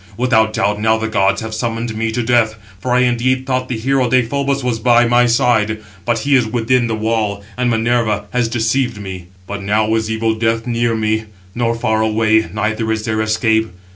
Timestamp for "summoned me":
1.53-2.11